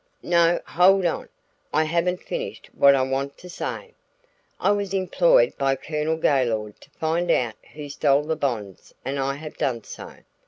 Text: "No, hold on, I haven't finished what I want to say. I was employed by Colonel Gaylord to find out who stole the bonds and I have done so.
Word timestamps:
"No, 0.23 0.59
hold 0.65 1.05
on, 1.05 1.29
I 1.71 1.83
haven't 1.83 2.23
finished 2.23 2.71
what 2.73 2.95
I 2.95 3.03
want 3.03 3.37
to 3.37 3.47
say. 3.47 3.93
I 4.59 4.71
was 4.71 4.95
employed 4.95 5.55
by 5.59 5.75
Colonel 5.75 6.17
Gaylord 6.17 6.81
to 6.81 6.89
find 6.89 7.29
out 7.29 7.53
who 7.75 7.87
stole 7.87 8.23
the 8.23 8.35
bonds 8.35 8.95
and 9.05 9.19
I 9.19 9.35
have 9.35 9.57
done 9.59 9.83
so. 9.83 10.15